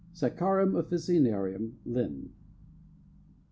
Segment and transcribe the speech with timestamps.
[0.15, 2.31] (Saccharum officinarum Lin.)